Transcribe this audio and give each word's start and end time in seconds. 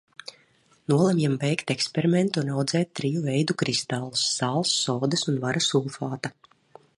Nolemjam 0.91 1.35
veikt 1.43 1.73
eksperimentu 1.73 2.41
un 2.43 2.49
audzēt 2.53 2.91
triju 3.01 3.21
veidu 3.27 3.57
kristālus- 3.63 4.25
sāls, 4.39 4.73
sodas 4.87 5.27
un 5.35 5.39
vara 5.45 5.63
sulfāta. 5.69 6.35